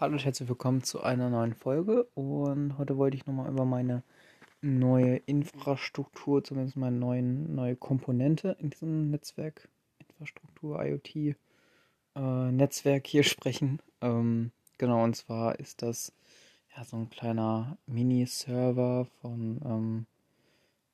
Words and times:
Hallo 0.00 0.14
und 0.14 0.24
herzlich 0.24 0.48
willkommen 0.48 0.82
zu 0.82 1.04
einer 1.04 1.30
neuen 1.30 1.54
Folge 1.54 2.08
und 2.14 2.76
heute 2.78 2.96
wollte 2.96 3.16
ich 3.16 3.26
nochmal 3.26 3.48
über 3.48 3.64
meine 3.64 4.02
neue 4.60 5.18
Infrastruktur, 5.18 6.42
zumindest 6.42 6.76
meine 6.76 6.96
neuen, 6.96 7.54
neue 7.54 7.76
Komponente 7.76 8.56
in 8.58 8.70
diesem 8.70 9.12
Netzwerk, 9.12 9.68
Infrastruktur, 10.00 10.84
IoT, 10.84 11.36
äh, 12.16 12.50
Netzwerk 12.50 13.06
hier 13.06 13.22
sprechen. 13.22 13.78
Ähm, 14.00 14.50
genau, 14.78 15.04
und 15.04 15.14
zwar 15.14 15.60
ist 15.60 15.82
das 15.82 16.12
ja 16.76 16.82
so 16.82 16.96
ein 16.96 17.08
kleiner 17.08 17.78
Mini-Server 17.86 19.06
von 19.20 19.60
ähm, 19.64 20.06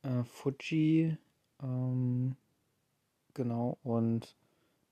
äh, 0.02 0.24
Fuji. 0.24 1.16
Ähm, 1.62 2.36
genau, 3.32 3.78
und 3.82 4.36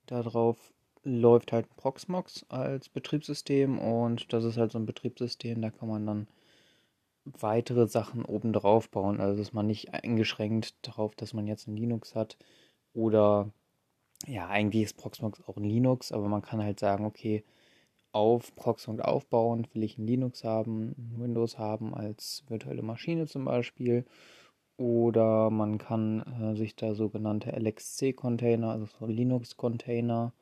darauf 0.07 0.73
läuft 1.03 1.51
halt 1.51 1.69
Proxmox 1.77 2.45
als 2.49 2.89
Betriebssystem 2.89 3.79
und 3.79 4.31
das 4.33 4.43
ist 4.43 4.57
halt 4.57 4.71
so 4.71 4.79
ein 4.79 4.85
Betriebssystem, 4.85 5.61
da 5.61 5.69
kann 5.71 5.89
man 5.89 6.05
dann 6.05 6.27
weitere 7.25 7.87
Sachen 7.87 8.25
oben 8.25 8.53
drauf 8.53 8.89
bauen. 8.89 9.19
Also 9.19 9.41
ist 9.41 9.53
man 9.53 9.67
nicht 9.67 9.93
eingeschränkt 9.93 10.75
darauf, 10.81 11.15
dass 11.15 11.33
man 11.33 11.47
jetzt 11.47 11.67
ein 11.67 11.77
Linux 11.77 12.15
hat 12.15 12.37
oder 12.93 13.51
ja, 14.27 14.47
eigentlich 14.47 14.83
ist 14.83 14.97
Proxmox 14.97 15.41
auch 15.47 15.57
ein 15.57 15.63
Linux, 15.63 16.11
aber 16.11 16.27
man 16.27 16.41
kann 16.41 16.61
halt 16.61 16.79
sagen, 16.79 17.05
okay, 17.05 17.43
auf 18.11 18.55
Proxmox 18.55 19.01
aufbauen 19.01 19.67
will 19.73 19.83
ich 19.83 19.97
ein 19.97 20.07
Linux 20.07 20.43
haben, 20.43 20.95
ein 20.97 21.21
Windows 21.21 21.57
haben 21.57 21.93
als 21.93 22.43
virtuelle 22.47 22.81
Maschine 22.81 23.27
zum 23.27 23.45
Beispiel. 23.45 24.05
Oder 24.77 25.49
man 25.49 25.77
kann 25.77 26.21
äh, 26.21 26.55
sich 26.55 26.75
da 26.75 26.95
sogenannte 26.95 27.51
LXC-Container, 27.51 28.71
also 28.71 28.85
so 28.85 29.05
Linux-Container, 29.05 30.33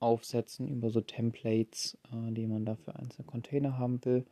aufsetzen 0.00 0.68
über 0.68 0.90
so 0.90 1.00
Templates, 1.00 1.96
äh, 2.12 2.32
die 2.32 2.46
man 2.46 2.64
dafür 2.64 2.96
einzelne 2.96 3.26
Container 3.26 3.78
haben 3.78 4.04
will. 4.04 4.24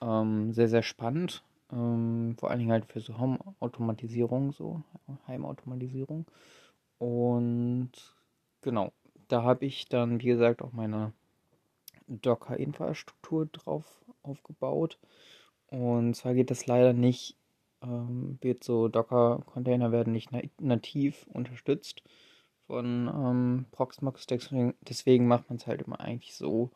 Ähm, 0.00 0.52
sehr, 0.52 0.68
sehr 0.68 0.82
spannend. 0.82 1.42
Ähm, 1.70 2.36
vor 2.38 2.50
allen 2.50 2.60
Dingen 2.60 2.72
halt 2.72 2.86
für 2.86 3.00
so 3.00 3.18
Home-Automatisierung, 3.18 4.52
so 4.52 4.82
Heimautomatisierung. 5.26 6.26
Und 6.98 7.90
genau, 8.60 8.92
da 9.28 9.42
habe 9.42 9.66
ich 9.66 9.88
dann, 9.88 10.20
wie 10.20 10.26
gesagt, 10.26 10.62
auch 10.62 10.72
meine 10.72 11.12
Docker-Infrastruktur 12.08 13.46
drauf 13.46 14.04
aufgebaut. 14.22 14.98
Und 15.68 16.14
zwar 16.14 16.34
geht 16.34 16.50
das 16.50 16.66
leider 16.66 16.92
nicht, 16.92 17.36
ähm, 17.82 18.38
wird 18.40 18.62
so 18.64 18.88
Docker-Container 18.88 19.92
werden 19.92 20.12
nicht 20.12 20.30
nativ 20.60 21.26
unterstützt 21.32 22.02
von 22.72 23.06
ähm, 23.06 23.66
Proxmox. 23.70 24.26
Deswegen, 24.26 24.72
deswegen 24.80 25.26
macht 25.28 25.50
man 25.50 25.58
es 25.58 25.66
halt 25.66 25.82
immer 25.82 26.00
eigentlich 26.00 26.34
so, 26.34 26.70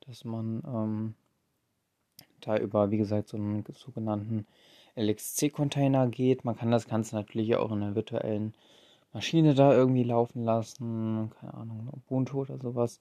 dass 0.00 0.24
man 0.24 0.60
ähm, 0.66 1.14
da 2.40 2.58
über, 2.58 2.90
wie 2.90 2.96
gesagt, 2.96 3.28
so 3.28 3.36
einen 3.36 3.64
sogenannten 3.72 4.44
LXC-Container 4.96 6.08
geht. 6.08 6.44
Man 6.44 6.56
kann 6.56 6.72
das 6.72 6.88
Ganze 6.88 7.14
natürlich 7.14 7.54
auch 7.54 7.70
in 7.70 7.80
einer 7.84 7.94
virtuellen 7.94 8.54
Maschine 9.12 9.54
da 9.54 9.72
irgendwie 9.72 10.02
laufen 10.02 10.42
lassen. 10.42 11.30
Keine 11.38 11.54
Ahnung, 11.54 11.90
Ubuntu 11.92 12.40
oder 12.40 12.58
sowas. 12.58 12.98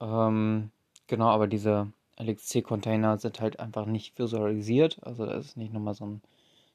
Ähm, 0.00 0.70
genau, 1.08 1.26
aber 1.26 1.48
diese 1.48 1.92
LXC-Container 2.20 3.18
sind 3.18 3.40
halt 3.40 3.58
einfach 3.58 3.86
nicht 3.86 4.16
visualisiert. 4.16 5.00
Also 5.02 5.26
da 5.26 5.32
ist 5.38 5.56
nicht 5.56 5.72
nochmal 5.72 5.94
so, 5.94 6.06
ein, 6.06 6.22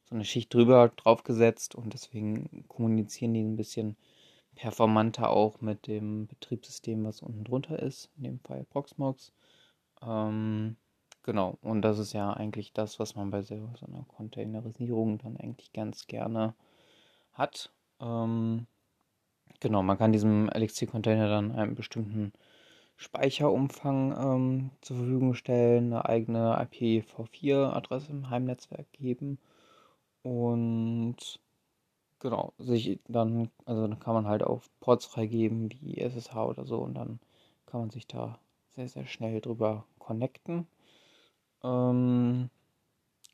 so 0.10 0.16
eine 0.16 0.26
Schicht 0.26 0.54
drüber 0.54 0.90
draufgesetzt 0.90 1.74
und 1.74 1.94
deswegen 1.94 2.66
kommunizieren 2.68 3.34
die 3.34 3.44
ein 3.44 3.56
bisschen 3.56 3.96
performanter 4.60 5.30
auch 5.30 5.62
mit 5.62 5.88
dem 5.88 6.28
Betriebssystem, 6.28 7.06
was 7.06 7.22
unten 7.22 7.46
drunter 7.46 7.80
ist, 7.80 8.10
in 8.18 8.24
dem 8.24 8.40
Fall 8.40 8.66
Proxmox. 8.66 9.32
Ähm, 10.02 10.76
genau, 11.24 11.58
und 11.62 11.82
das 11.82 11.98
ist 11.98 12.12
ja 12.12 12.34
eigentlich 12.34 12.74
das, 12.74 13.00
was 13.00 13.16
man 13.16 13.32
bei 13.32 13.42
so, 13.42 13.56
einer 13.56 14.06
Containerisierung 14.10 15.18
dann 15.20 15.38
eigentlich 15.38 15.72
ganz 15.72 16.08
gerne 16.08 16.56
hat. 17.32 17.72
Ähm, 18.02 18.68
genau, 19.62 19.82
man 19.82 19.98
kann 19.98 20.12
diesem 20.12 20.50
LXC-Container 20.50 21.30
dann 21.30 21.54
einen 21.54 21.76
bestimmten 21.76 22.34
Speicherumfang 22.98 24.12
ähm, 24.12 24.72
zur 24.82 24.98
Verfügung 24.98 25.36
stellen, 25.36 25.94
eine 25.94 26.04
eigene 26.04 26.62
IPv4-Adresse 26.62 28.12
im 28.12 28.30
Heimnetzwerk 28.30 28.92
geben 28.92 29.40
und 30.22 31.40
genau, 32.20 32.54
sich 32.58 33.00
dann, 33.08 33.50
also 33.66 33.88
dann 33.88 34.00
kann 34.00 34.14
man 34.14 34.28
halt 34.28 34.44
auch 34.44 34.62
Ports 34.80 35.06
freigeben 35.06 35.70
wie 35.82 35.98
SSH 36.00 36.36
oder 36.36 36.66
so 36.66 36.80
und 36.80 36.94
dann 36.96 37.20
kann 37.66 37.82
man 37.82 37.90
sich 37.90 38.08
da 38.08 38.40
sehr, 38.76 38.88
sehr 38.88 39.06
schnell 39.06 39.42
drüber 39.42 39.86
connecten. 40.00 40.68
Ähm, 41.64 42.50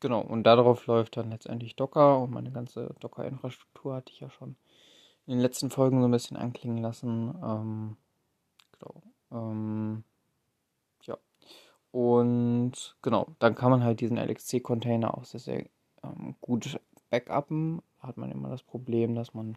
genau, 0.00 0.20
und 0.20 0.44
darauf 0.44 0.86
läuft 0.86 1.16
dann 1.16 1.30
letztendlich 1.30 1.76
Docker 1.76 2.20
und 2.20 2.30
meine 2.30 2.50
ganze 2.50 2.94
Docker-Infrastruktur 3.00 3.94
hatte 3.94 4.12
ich 4.12 4.20
ja 4.20 4.30
schon 4.30 4.56
in 5.26 5.34
den 5.34 5.40
letzten 5.40 5.70
Folgen 5.70 6.00
so 6.00 6.08
ein 6.08 6.12
bisschen 6.12 6.36
anklingen 6.36 6.78
lassen. 6.78 7.34
Ähm, 7.42 7.96
genau. 8.78 9.02
Ähm, 9.32 10.04
ja. 11.02 11.18
Und 11.90 12.96
genau, 13.02 13.26
dann 13.38 13.54
kann 13.54 13.70
man 13.70 13.82
halt 13.82 14.00
diesen 14.00 14.18
LXC-Container 14.18 15.16
auch 15.16 15.24
sehr, 15.24 15.40
sehr 15.40 15.66
ähm, 16.02 16.36
gut 16.40 16.78
backuppen 17.10 17.82
hat 18.00 18.16
man 18.16 18.30
immer 18.30 18.48
das 18.48 18.62
Problem, 18.62 19.14
dass 19.14 19.34
man, 19.34 19.56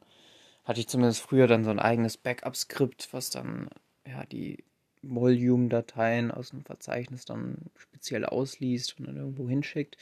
hatte 0.66 0.80
ich 0.80 0.88
zumindest 0.88 1.22
früher 1.22 1.48
dann 1.48 1.64
so 1.64 1.70
ein 1.70 1.80
eigenes 1.80 2.18
Backup-Skript, 2.18 3.10
was 3.12 3.30
dann 3.30 3.70
ja 4.08 4.26
die 4.26 4.64
Volume-Dateien 5.02 6.32
aus 6.32 6.50
dem 6.50 6.64
Verzeichnis 6.64 7.26
dann 7.26 7.58
speziell 7.76 8.26
ausliest 8.26 9.00
und 9.00 9.08
dann 9.08 9.18
irgendwo 9.18 9.48
hinschickt. 9.48 9.98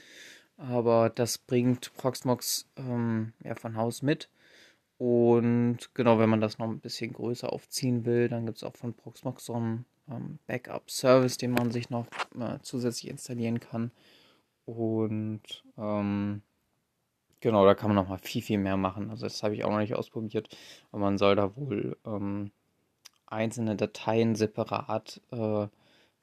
Aber 0.57 1.09
das 1.09 1.37
bringt 1.37 1.93
Proxmox 1.93 2.67
ähm, 2.77 3.33
ja 3.43 3.55
von 3.55 3.75
Haus 3.75 4.01
mit. 4.01 4.29
Und 4.97 5.93
genau, 5.93 6.17
wenn 6.17 6.29
man 6.29 6.41
das 6.41 6.57
noch 6.57 6.67
ein 6.67 6.79
bisschen 6.79 7.13
größer 7.13 7.53
aufziehen 7.53 8.05
will, 8.05 8.29
dann 8.29 8.47
gibt 8.47 8.57
es 8.57 8.63
auch 8.63 8.75
von 8.75 8.95
Proxmox 8.95 9.45
so 9.45 9.53
einen 9.53 9.85
ähm, 10.09 10.39
Backup-Service, 10.47 11.37
den 11.37 11.51
man 11.51 11.71
sich 11.71 11.91
noch 11.91 12.07
äh, 12.39 12.57
zusätzlich 12.63 13.11
installieren 13.11 13.59
kann. 13.59 13.91
Und 14.65 15.63
ähm, 15.77 16.41
Genau, 17.39 17.65
da 17.65 17.75
kann 17.75 17.89
man 17.89 17.95
noch 17.95 18.09
mal 18.09 18.17
viel, 18.17 18.41
viel 18.41 18.57
mehr 18.57 18.77
machen. 18.77 19.09
Also 19.11 19.25
das 19.25 19.43
habe 19.43 19.53
ich 19.55 19.63
auch 19.63 19.69
noch 19.71 19.77
nicht 19.79 19.95
ausprobiert. 19.95 20.49
Aber 20.91 21.01
man 21.01 21.17
soll 21.17 21.35
da 21.35 21.55
wohl 21.55 21.97
ähm, 22.05 22.51
einzelne 23.27 23.75
Dateien 23.75 24.35
separat 24.35 25.21
äh, 25.31 25.67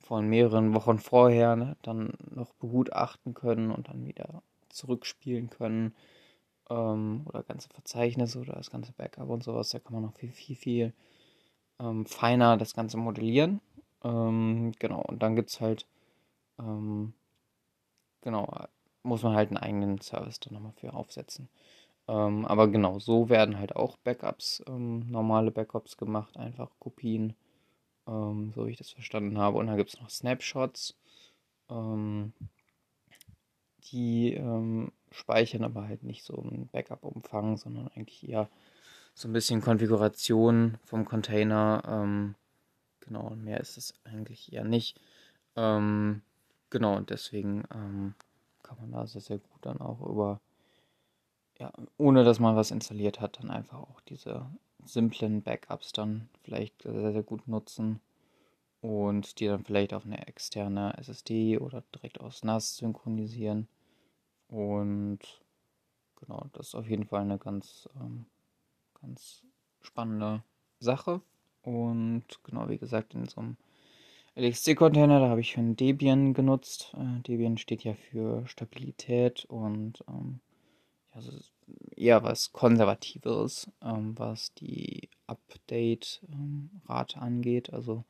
von 0.00 0.28
mehreren 0.28 0.74
Wochen 0.74 0.98
vorher 0.98 1.56
ne, 1.56 1.76
dann 1.82 2.14
noch 2.30 2.54
begutachten 2.54 3.34
können 3.34 3.70
und 3.72 3.88
dann 3.88 4.06
wieder 4.06 4.42
zurückspielen 4.70 5.50
können. 5.50 5.94
Ähm, 6.70 7.22
oder 7.26 7.42
ganze 7.44 7.68
Verzeichnisse 7.70 8.40
oder 8.40 8.54
das 8.54 8.70
ganze 8.70 8.92
Backup 8.92 9.28
und 9.30 9.44
sowas. 9.44 9.70
Da 9.70 9.80
kann 9.80 9.94
man 9.94 10.02
noch 10.04 10.14
viel, 10.14 10.32
viel, 10.32 10.56
viel 10.56 10.94
ähm, 11.80 12.06
feiner 12.06 12.56
das 12.58 12.74
Ganze 12.74 12.96
modellieren. 12.98 13.60
Ähm, 14.04 14.72
genau, 14.78 15.02
und 15.02 15.22
dann 15.22 15.36
gibt 15.36 15.50
es 15.50 15.60
halt 15.60 15.86
ähm, 16.60 17.14
genau 18.22 18.48
muss 19.04 19.22
man 19.22 19.36
halt 19.36 19.50
einen 19.50 19.58
eigenen 19.58 20.00
Service 20.00 20.40
dann 20.40 20.54
nochmal 20.54 20.72
für 20.72 20.94
aufsetzen. 20.94 21.48
Ähm, 22.08 22.44
aber 22.46 22.68
genau, 22.68 22.98
so 22.98 23.28
werden 23.28 23.58
halt 23.58 23.76
auch 23.76 23.96
Backups, 23.98 24.62
ähm, 24.66 25.10
normale 25.10 25.50
Backups 25.50 25.96
gemacht, 25.96 26.36
einfach 26.36 26.70
Kopien, 26.78 27.34
ähm, 28.06 28.52
so 28.54 28.66
wie 28.66 28.72
ich 28.72 28.78
das 28.78 28.90
verstanden 28.90 29.38
habe. 29.38 29.58
Und 29.58 29.68
dann 29.68 29.76
gibt 29.76 29.90
es 29.90 30.00
noch 30.00 30.10
Snapshots, 30.10 30.96
ähm, 31.70 32.32
die 33.84 34.34
ähm, 34.34 34.92
speichern 35.10 35.64
aber 35.64 35.86
halt 35.86 36.02
nicht 36.02 36.24
so 36.24 36.36
einen 36.42 36.68
Backup-Umfang, 36.72 37.56
sondern 37.56 37.88
eigentlich 37.88 38.28
eher 38.28 38.48
so 39.14 39.28
ein 39.28 39.32
bisschen 39.32 39.60
Konfiguration 39.60 40.78
vom 40.84 41.04
Container. 41.04 41.82
Ähm, 41.86 42.34
genau, 43.00 43.28
und 43.28 43.44
mehr 43.44 43.60
ist 43.60 43.76
es 43.78 43.94
eigentlich 44.04 44.52
eher 44.52 44.64
nicht. 44.64 45.00
genau, 45.56 46.96
und 46.96 47.10
deswegen 47.10 47.62
kann 48.76 48.90
man 48.90 49.00
da 49.00 49.06
sehr, 49.06 49.20
sehr 49.20 49.38
gut 49.38 49.58
dann 49.62 49.80
auch 49.80 50.00
über, 50.00 50.40
ja, 51.58 51.72
ohne 51.98 52.24
dass 52.24 52.40
man 52.40 52.56
was 52.56 52.70
installiert 52.70 53.20
hat, 53.20 53.38
dann 53.38 53.50
einfach 53.50 53.78
auch 53.78 54.00
diese 54.02 54.46
simplen 54.84 55.42
Backups 55.42 55.92
dann 55.92 56.28
vielleicht 56.42 56.82
sehr, 56.82 57.12
sehr 57.12 57.22
gut 57.22 57.48
nutzen 57.48 58.00
und 58.80 59.40
die 59.40 59.46
dann 59.46 59.64
vielleicht 59.64 59.94
auf 59.94 60.04
eine 60.04 60.26
externe 60.26 60.96
SSD 60.98 61.58
oder 61.58 61.82
direkt 61.94 62.20
aus 62.20 62.44
NAS 62.44 62.76
synchronisieren. 62.76 63.66
Und 64.48 65.20
genau, 66.16 66.46
das 66.52 66.68
ist 66.68 66.74
auf 66.74 66.88
jeden 66.88 67.06
Fall 67.06 67.22
eine 67.22 67.38
ganz, 67.38 67.88
ähm, 67.96 68.26
ganz 69.00 69.42
spannende 69.80 70.42
Sache. 70.80 71.22
Und 71.62 72.24
genau, 72.44 72.68
wie 72.68 72.78
gesagt, 72.78 73.14
in 73.14 73.26
so 73.26 73.40
einem 73.40 73.56
LXC-Container, 74.36 75.20
da 75.20 75.28
habe 75.28 75.40
ich 75.40 75.56
einen 75.56 75.76
Debian 75.76 76.34
genutzt. 76.34 76.92
Äh, 76.96 77.20
Debian 77.22 77.56
steht 77.56 77.84
ja 77.84 77.94
für 77.94 78.46
Stabilität 78.46 79.44
und 79.44 80.04
ähm, 80.08 80.40
also 81.12 81.30
eher 81.94 82.22
was 82.24 82.52
Konservatives, 82.52 83.70
ähm, 83.80 84.18
was 84.18 84.52
die 84.54 85.08
Update-Rate 85.28 87.20
angeht. 87.20 87.72
Also 87.72 88.04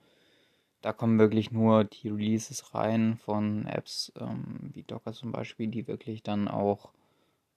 da 0.80 0.92
kommen 0.92 1.18
wirklich 1.18 1.50
nur 1.50 1.84
die 1.84 2.08
Releases 2.08 2.74
rein 2.74 3.18
von 3.18 3.66
Apps 3.66 4.12
ähm, 4.18 4.70
wie 4.72 4.82
Docker 4.82 5.12
zum 5.12 5.32
Beispiel, 5.32 5.68
die 5.68 5.86
wirklich 5.86 6.22
dann 6.22 6.48
auch 6.48 6.90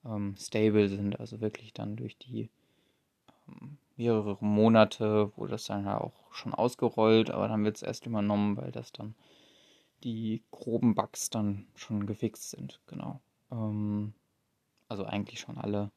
ähm, 0.06 0.36
stable 0.38 0.90
sind, 0.90 1.20
also 1.20 1.40
wirklich 1.40 1.74
dann 1.74 1.96
durch 1.96 2.18
die 2.18 2.50
ähm, 3.48 3.78
mehrere 3.98 4.38
Monate 4.40 5.32
wurde 5.36 5.52
das 5.52 5.66
dann 5.66 5.86
ja 5.86 6.00
auch 6.00 6.14
schon 6.32 6.54
ausgerollt, 6.54 7.30
aber 7.32 7.48
dann 7.48 7.64
wird 7.64 7.78
es 7.78 7.82
erst 7.84 8.06
übernommen, 8.06 8.58
weil 8.58 8.72
das 8.72 8.92
dann 8.92 9.16
die 10.04 10.44
groben 10.52 10.96
Bugs 10.96 11.30
dann 11.30 11.66
schon 11.76 12.06
gefixt 12.06 12.52
sind, 12.52 12.80
genau. 12.88 13.20
Ähm, 13.52 14.14
also 14.88 15.04
eigentlich 15.06 15.40
schon 15.40 15.58
alle 15.58 15.92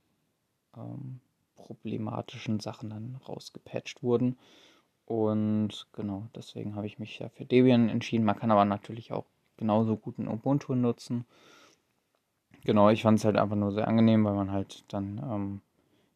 ähm, 0.76 1.20
problematischen 1.56 2.60
Sachen 2.60 2.90
dann 2.90 3.20
rausgepatcht 3.28 4.02
wurden. 4.02 4.38
Und 5.04 5.86
genau, 5.92 6.28
deswegen 6.34 6.76
habe 6.76 6.86
ich 6.86 6.98
mich 6.98 7.18
ja 7.18 7.28
für 7.28 7.44
Debian 7.44 7.88
entschieden. 7.88 8.24
Man 8.24 8.36
kann 8.36 8.50
aber 8.50 8.64
natürlich 8.64 9.12
auch 9.12 9.26
genauso 9.56 9.96
gut 9.96 10.18
ein 10.18 10.28
Ubuntu 10.28 10.74
nutzen. 10.74 11.26
Genau, 12.64 12.90
ich 12.90 13.02
fand 13.02 13.18
es 13.18 13.24
halt 13.24 13.36
einfach 13.36 13.56
nur 13.56 13.72
sehr 13.72 13.88
angenehm, 13.88 14.24
weil 14.24 14.34
man 14.34 14.52
halt 14.52 14.84
dann 14.88 15.18
ähm, 15.18 15.60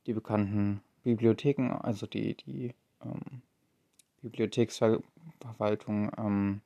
die 0.07 0.13
bekannten 0.13 0.81
Bibliotheken, 1.05 1.71
also 1.73 2.07
die, 2.07 2.35
die 2.35 2.75
ähm, 3.03 3.43
Bibliotheksverwaltung 4.23 6.11
ähm, 6.19 6.61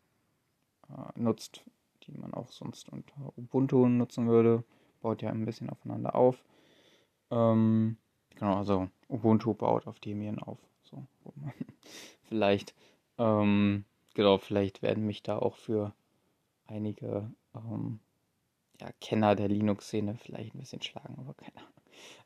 äh, 0.89 1.21
nutzt, 1.21 1.63
die 2.07 2.17
man 2.17 2.33
auch 2.33 2.51
sonst 2.51 2.89
unter 2.89 3.33
Ubuntu 3.37 3.87
nutzen 3.89 4.29
würde. 4.29 4.65
Baut 5.03 5.23
ja 5.23 5.31
ein 5.31 5.45
bisschen 5.45 5.69
aufeinander 5.71 6.15
auf. 6.15 6.43
Ähm, 7.31 7.97
genau, 8.35 8.57
also 8.57 8.89
Ubuntu 9.09 9.55
baut 9.55 9.87
auf 9.87 10.01
Debian 10.01 10.39
auf. 10.39 10.59
So, 10.85 11.05
vielleicht, 12.29 12.75
ähm, 13.19 13.85
genau, 14.15 14.39
vielleicht 14.39 14.83
werden 14.83 15.05
mich 15.05 15.23
da 15.23 15.39
auch 15.39 15.57
für 15.57 15.93
einige 16.67 17.31
ähm, 17.55 18.01
ja, 18.81 18.89
Kenner 19.01 19.35
der 19.35 19.49
Linux-Szene 19.49 20.17
vielleicht 20.17 20.55
ein 20.55 20.61
bisschen 20.61 20.83
schlagen, 20.83 21.17
aber 21.19 21.35
keine 21.35 21.57
Ahnung. 21.57 21.73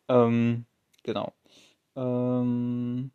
Ähm, 0.08 0.67
genau. 1.03 1.32
Ähm, 1.97 3.11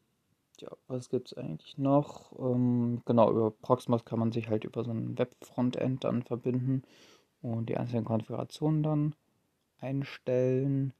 ja, 0.59 0.69
was 0.87 1.09
gibt 1.09 1.27
es 1.31 1.37
eigentlich 1.37 1.77
noch? 1.77 2.33
Ähm, 2.39 3.01
genau, 3.05 3.31
über 3.31 3.51
Proxmox 3.51 4.05
kann 4.05 4.19
man 4.19 4.31
sich 4.31 4.49
halt 4.49 4.63
über 4.65 4.83
so 4.83 4.91
ein 4.91 5.17
Web-Frontend 5.17 6.03
dann 6.03 6.23
verbinden 6.23 6.83
und 7.41 7.69
die 7.69 7.77
einzelnen 7.77 8.05
Konfigurationen 8.05 8.83
dann 8.83 9.15
einstellen. 9.79 10.93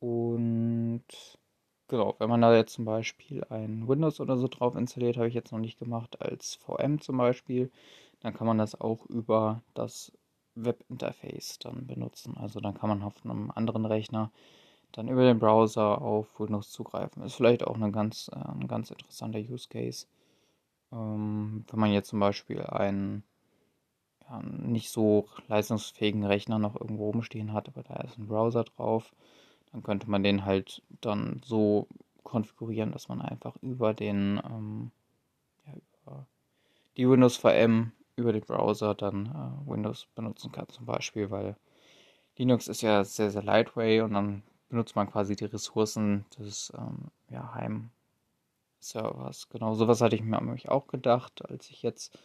Und 0.00 1.04
genau, 1.88 2.14
wenn 2.18 2.30
man 2.30 2.40
da 2.40 2.54
jetzt 2.56 2.74
zum 2.74 2.84
Beispiel 2.84 3.44
ein 3.50 3.88
Windows 3.88 4.20
oder 4.20 4.36
so 4.36 4.48
drauf 4.48 4.76
installiert, 4.76 5.16
habe 5.16 5.28
ich 5.28 5.34
jetzt 5.34 5.52
noch 5.52 5.58
nicht 5.58 5.78
gemacht, 5.78 6.20
als 6.20 6.54
VM 6.56 7.00
zum 7.00 7.16
Beispiel, 7.18 7.70
dann 8.20 8.34
kann 8.34 8.46
man 8.46 8.58
das 8.58 8.80
auch 8.80 9.06
über 9.06 9.62
das 9.74 10.12
Webinterface 10.54 11.58
dann 11.60 11.86
benutzen. 11.86 12.36
Also 12.36 12.60
dann 12.60 12.74
kann 12.74 12.88
man 12.88 13.02
auf 13.02 13.14
einem 13.24 13.50
anderen 13.52 13.86
Rechner 13.86 14.30
dann 14.92 15.08
über 15.08 15.22
den 15.22 15.38
Browser 15.38 16.00
auf 16.00 16.38
Windows 16.40 16.70
zugreifen. 16.70 17.22
Ist 17.22 17.34
vielleicht 17.34 17.66
auch 17.66 17.76
eine 17.76 17.90
ganz, 17.90 18.30
äh, 18.32 18.36
ein 18.36 18.68
ganz 18.68 18.90
interessanter 18.90 19.38
Use 19.38 19.68
Case. 19.68 20.06
Ähm, 20.92 21.64
wenn 21.70 21.80
man 21.80 21.92
jetzt 21.92 22.08
zum 22.08 22.20
Beispiel 22.20 22.62
einen 22.62 23.22
ja, 24.28 24.40
nicht 24.42 24.90
so 24.90 25.28
leistungsfähigen 25.48 26.24
Rechner 26.24 26.58
noch 26.58 26.80
irgendwo 26.80 27.10
rumstehen 27.10 27.52
hat, 27.52 27.68
aber 27.68 27.82
da 27.82 27.96
ist 27.96 28.18
ein 28.18 28.28
Browser 28.28 28.64
drauf, 28.64 29.12
dann 29.72 29.82
könnte 29.82 30.10
man 30.10 30.22
den 30.22 30.44
halt 30.44 30.82
dann 31.00 31.42
so 31.44 31.88
konfigurieren, 32.22 32.92
dass 32.92 33.08
man 33.08 33.20
einfach 33.20 33.56
über 33.62 33.94
den 33.94 34.40
ähm, 34.44 34.90
ja, 35.66 35.74
über 36.02 36.26
die 36.96 37.08
Windows 37.08 37.36
VM 37.36 37.92
über 38.16 38.32
den 38.32 38.42
Browser 38.42 38.94
dann 38.94 39.26
äh, 39.26 39.70
Windows 39.70 40.06
benutzen 40.14 40.52
kann 40.52 40.68
zum 40.68 40.86
Beispiel, 40.86 41.30
weil 41.30 41.56
Linux 42.36 42.68
ist 42.68 42.82
ja 42.82 43.04
sehr, 43.04 43.30
sehr 43.30 43.42
lightweight 43.42 44.02
und 44.02 44.12
dann 44.14 44.42
benutzt 44.68 44.96
man 44.96 45.10
quasi 45.10 45.36
die 45.36 45.46
Ressourcen 45.46 46.24
des 46.38 46.72
ähm, 46.76 47.10
ja, 47.30 47.54
Heim-Servers. 47.54 49.48
Genau, 49.48 49.74
sowas 49.74 50.00
hatte 50.00 50.16
ich 50.16 50.22
mir 50.22 50.40
nämlich 50.40 50.68
auch 50.68 50.86
gedacht, 50.86 51.44
als 51.48 51.70
ich 51.70 51.82
jetzt 51.82 52.18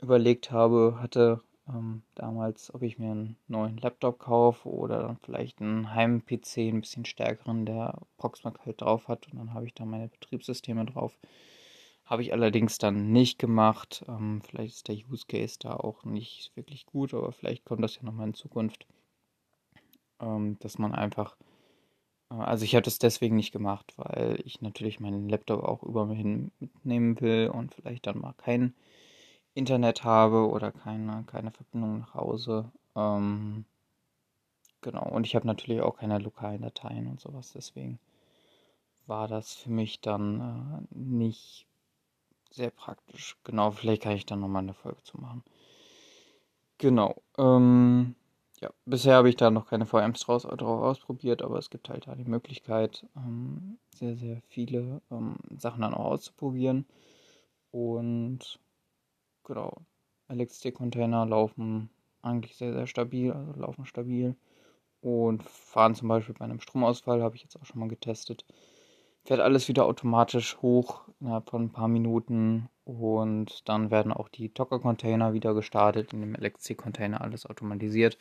überlegt 0.00 0.50
habe, 0.50 0.98
hatte 1.00 1.40
ähm, 1.68 2.02
damals, 2.14 2.72
ob 2.74 2.82
ich 2.82 2.98
mir 2.98 3.10
einen 3.10 3.36
neuen 3.48 3.76
Laptop 3.78 4.18
kaufe 4.18 4.68
oder 4.68 5.02
dann 5.02 5.18
vielleicht 5.22 5.60
einen 5.60 5.92
Heim-PC, 5.92 6.58
ein 6.58 6.80
bisschen 6.80 7.04
stärkeren, 7.04 7.66
der 7.66 7.98
Proxmark 8.18 8.64
halt 8.64 8.80
drauf 8.80 9.08
hat 9.08 9.28
und 9.28 9.38
dann 9.38 9.54
habe 9.54 9.66
ich 9.66 9.74
da 9.74 9.84
meine 9.84 10.08
Betriebssysteme 10.08 10.84
drauf. 10.84 11.18
Habe 12.04 12.22
ich 12.22 12.32
allerdings 12.32 12.78
dann 12.78 13.10
nicht 13.10 13.38
gemacht. 13.38 14.04
Ähm, 14.06 14.40
vielleicht 14.46 14.76
ist 14.76 14.88
der 14.88 14.94
Use 14.94 15.26
Case 15.26 15.56
da 15.58 15.74
auch 15.74 16.04
nicht 16.04 16.52
wirklich 16.54 16.86
gut, 16.86 17.12
aber 17.14 17.32
vielleicht 17.32 17.64
kommt 17.64 17.82
das 17.82 17.96
ja 17.96 18.04
nochmal 18.04 18.28
in 18.28 18.34
Zukunft 18.34 18.86
ähm, 20.20 20.58
dass 20.60 20.78
man 20.78 20.94
einfach, 20.94 21.36
äh, 22.30 22.34
also 22.34 22.64
ich 22.64 22.74
habe 22.74 22.84
das 22.84 22.98
deswegen 22.98 23.36
nicht 23.36 23.52
gemacht, 23.52 23.92
weil 23.96 24.40
ich 24.44 24.62
natürlich 24.62 25.00
meinen 25.00 25.28
Laptop 25.28 25.62
auch 25.62 25.82
überhin 25.82 26.50
mitnehmen 26.60 27.20
will 27.20 27.50
und 27.52 27.74
vielleicht 27.74 28.06
dann 28.06 28.18
mal 28.20 28.34
kein 28.34 28.74
Internet 29.54 30.04
habe 30.04 30.48
oder 30.48 30.72
keine, 30.72 31.24
keine 31.24 31.50
Verbindung 31.50 32.00
nach 32.00 32.14
Hause. 32.14 32.70
Ähm, 32.94 33.64
genau, 34.82 35.08
und 35.08 35.26
ich 35.26 35.34
habe 35.34 35.46
natürlich 35.46 35.80
auch 35.82 35.98
keine 35.98 36.18
lokalen 36.18 36.62
Dateien 36.62 37.06
und 37.08 37.20
sowas, 37.20 37.52
deswegen 37.52 37.98
war 39.06 39.28
das 39.28 39.54
für 39.54 39.70
mich 39.70 40.00
dann 40.00 40.86
äh, 40.90 40.98
nicht 40.98 41.66
sehr 42.50 42.70
praktisch. 42.70 43.36
Genau, 43.44 43.70
vielleicht 43.70 44.02
kann 44.02 44.16
ich 44.16 44.26
dann 44.26 44.40
nochmal 44.40 44.62
eine 44.62 44.74
Folge 44.74 45.02
zu 45.02 45.18
machen. 45.18 45.44
Genau. 46.78 47.22
Ähm, 47.38 48.14
ja, 48.60 48.70
bisher 48.86 49.14
habe 49.16 49.28
ich 49.28 49.36
da 49.36 49.50
noch 49.50 49.66
keine 49.66 49.86
VMs 49.86 50.20
draus, 50.20 50.42
drauf 50.42 50.82
ausprobiert, 50.82 51.42
aber 51.42 51.58
es 51.58 51.70
gibt 51.70 51.88
halt 51.88 52.06
da 52.06 52.14
die 52.14 52.24
Möglichkeit, 52.24 53.06
ähm, 53.16 53.78
sehr, 53.94 54.16
sehr 54.16 54.40
viele 54.48 55.02
ähm, 55.10 55.36
Sachen 55.58 55.82
dann 55.82 55.94
auch 55.94 56.06
auszuprobieren. 56.06 56.86
Und 57.70 58.58
genau, 59.44 59.72
LXD-Container 60.28 61.26
laufen 61.26 61.90
eigentlich 62.22 62.56
sehr, 62.56 62.72
sehr 62.72 62.86
stabil, 62.86 63.32
also 63.32 63.52
laufen 63.52 63.86
stabil. 63.86 64.36
Und 65.02 65.42
fahren 65.44 65.94
zum 65.94 66.08
Beispiel 66.08 66.34
bei 66.34 66.44
einem 66.44 66.60
Stromausfall, 66.60 67.22
habe 67.22 67.36
ich 67.36 67.42
jetzt 67.42 67.56
auch 67.56 67.66
schon 67.66 67.80
mal 67.80 67.88
getestet. 67.88 68.44
Fährt 69.24 69.40
alles 69.40 69.68
wieder 69.68 69.84
automatisch 69.84 70.56
hoch 70.62 71.02
innerhalb 71.20 71.50
von 71.50 71.64
ein 71.64 71.72
paar 71.72 71.88
Minuten 71.88 72.68
und 72.86 73.68
dann 73.68 73.90
werden 73.90 74.12
auch 74.12 74.28
die 74.28 74.54
Docker-Container 74.54 75.32
wieder 75.32 75.54
gestartet, 75.54 76.12
in 76.12 76.20
dem 76.20 76.36
LXC-Container 76.36 77.20
alles 77.20 77.44
automatisiert. 77.44 78.16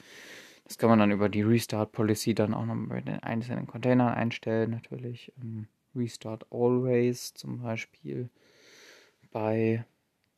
Das 0.63 0.79
kann 0.79 0.89
man 0.89 0.97
dann 0.97 1.11
über 1.11 1.29
die 1.29 1.43
Restart-Policy 1.43 2.33
dann 2.33 2.55
auch 2.55 2.65
noch 2.65 2.75
bei 2.89 2.99
den 2.99 3.19
einzelnen 3.21 3.67
Containern 3.67 4.15
einstellen. 4.15 4.71
Natürlich 4.71 5.31
ähm, 5.39 5.67
Restart 5.95 6.47
Always 6.51 7.35
zum 7.35 7.61
Beispiel 7.61 8.29
bei 9.31 9.85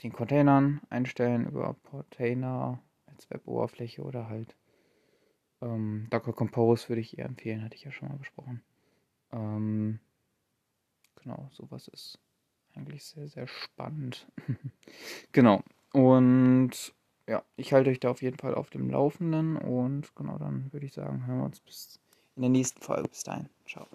den 0.03 0.11
Containern 0.11 0.81
einstellen 0.89 1.47
über 1.47 1.77
Container 1.89 2.79
als 3.05 3.29
Web-Oberfläche 3.29 4.03
oder 4.03 4.27
halt 4.27 4.57
ähm, 5.61 6.07
Docker 6.09 6.33
Compose 6.33 6.89
würde 6.89 7.01
ich 7.01 7.17
eher 7.17 7.25
empfehlen, 7.25 7.63
hatte 7.63 7.75
ich 7.75 7.85
ja 7.85 7.91
schon 7.91 8.09
mal 8.09 8.17
besprochen. 8.17 8.61
Ähm, 9.31 9.99
genau, 11.15 11.49
sowas 11.53 11.87
ist 11.87 12.19
eigentlich 12.77 13.05
sehr, 13.05 13.27
sehr 13.27 13.47
spannend. 13.47 14.27
genau. 15.31 15.63
Und 15.93 16.93
ja, 17.27 17.43
ich 17.55 17.73
halte 17.73 17.89
euch 17.89 17.99
da 17.99 18.09
auf 18.09 18.21
jeden 18.21 18.37
Fall 18.37 18.55
auf 18.55 18.69
dem 18.69 18.89
Laufenden 18.89 19.57
und 19.57 20.15
genau 20.15 20.37
dann 20.37 20.71
würde 20.71 20.85
ich 20.85 20.93
sagen, 20.93 21.25
hören 21.27 21.39
wir 21.39 21.45
uns 21.45 21.59
bis 21.59 21.99
in 22.35 22.43
der 22.43 22.51
nächsten 22.51 22.81
Folge. 22.81 23.09
Bis 23.09 23.23
dahin. 23.23 23.49
Ciao. 23.65 23.87